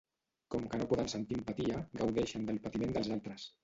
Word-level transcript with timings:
Com 0.55 0.65
que 0.71 0.79
no 0.79 0.87
poden 0.93 1.13
sentir 1.15 1.39
empatia, 1.41 1.79
gaudeixen 2.03 2.51
del 2.53 2.63
patiment 2.69 3.01
dels 3.01 3.17
altres. 3.21 3.53